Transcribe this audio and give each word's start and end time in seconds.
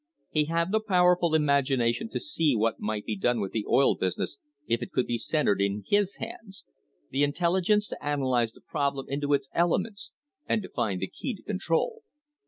He 0.31 0.45
had 0.45 0.71
the 0.71 0.79
po 0.79 0.95
werful 1.03 1.35
im 1.35 1.43
agination 1.45 2.09
to 2.09 2.19
see 2.19 2.55
what 2.55 2.79
might 2.79 3.05
be 3.05 3.15
done 3.15 3.39
with 3.39 3.51
the 3.51 3.67
oil 3.69 3.93
business 3.95 4.39
if 4.65 4.81
it 4.81 4.91
could 4.91 5.05
be 5.05 5.19
centered 5.19 5.61
in 5.61 5.83
his 5.87 6.15
hands— 6.15 6.65
the 7.11 7.21
intelligence 7.23 7.87
to 7.89 7.99
analyse 8.03 8.51
the 8.51 8.61
problem 8.61 9.05
into 9.07 9.35
its 9.35 9.47
elements 9.53 10.11
and 10.47 10.63
to 10.63 10.69
find 10.69 11.01
the 11.01 11.07
key 11.07 11.35
to 11.35 11.43
control. 11.43 12.01